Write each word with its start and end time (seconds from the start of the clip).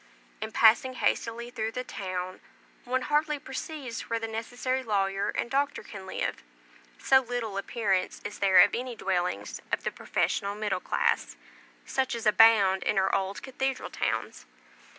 In 0.41 0.51
passing 0.51 0.93
hastily 0.93 1.51
through 1.51 1.73
the 1.73 1.83
town, 1.83 2.41
one 2.85 3.03
hardly 3.03 3.37
perceives 3.37 4.09
where 4.09 4.17
the 4.17 4.27
necessary 4.27 4.81
lawyer 4.81 5.29
and 5.29 5.47
doctor 5.51 5.83
can 5.83 6.07
live, 6.07 6.41
so 6.97 7.19
little 7.19 7.55
appearance 7.55 8.19
is 8.25 8.39
there 8.39 8.61
of 8.61 8.73
any 8.73 8.95
dwellings 8.95 9.61
of 9.71 9.83
the 9.83 9.91
professional 9.91 10.55
middle 10.55 10.79
class, 10.79 11.35
such 11.85 12.15
as 12.15 12.25
abound 12.25 12.81
in 12.81 12.97
our 12.97 13.13
old 13.13 13.43
cathedral 13.43 13.91
towns. 13.91 14.47